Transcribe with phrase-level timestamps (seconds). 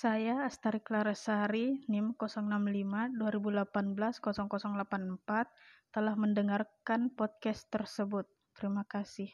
[0.00, 8.24] Saya Astari Clarasari, NIM 065 2018 0084, telah mendengarkan podcast tersebut.
[8.56, 9.28] Terima kasih.